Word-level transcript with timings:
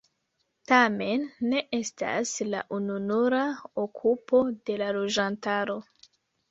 Tamen 0.71 1.25
ne 1.51 1.61
estas 1.79 2.33
la 2.55 2.63
ununura 2.79 3.43
okupo 3.87 4.43
de 4.71 4.81
la 4.85 4.91
loĝantaro. 5.01 5.83